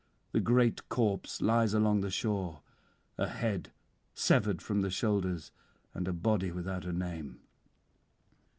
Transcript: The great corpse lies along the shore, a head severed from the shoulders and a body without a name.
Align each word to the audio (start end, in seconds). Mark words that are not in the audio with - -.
The 0.31 0.39
great 0.39 0.89
corpse 0.89 1.43
lies 1.43 1.75
along 1.75 2.01
the 2.01 2.09
shore, 2.09 2.63
a 3.19 3.27
head 3.27 3.71
severed 4.15 4.59
from 4.59 4.81
the 4.81 4.89
shoulders 4.89 5.51
and 5.93 6.07
a 6.07 6.11
body 6.11 6.49
without 6.49 6.85
a 6.85 6.91
name. 6.91 7.41